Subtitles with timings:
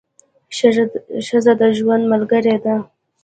[1.27, 2.75] ښځه د ژوند ملګرې ده.